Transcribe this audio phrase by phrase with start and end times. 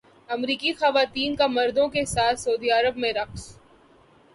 [0.29, 3.49] امریکی خواتین کا مردوں کے ساتھ سعودی عرب میں رقص